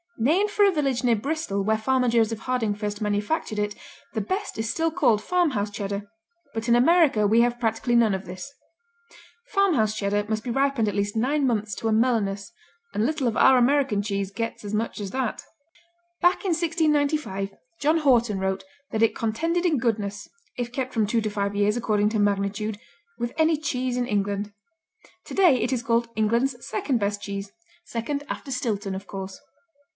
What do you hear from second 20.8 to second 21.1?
from